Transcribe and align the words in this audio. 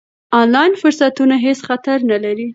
آنلاین 0.41 0.73
فرصتونه 0.81 1.35
هېڅ 1.45 1.59
خطر 1.67 1.97
نه 2.11 2.17
لري. 2.23 2.47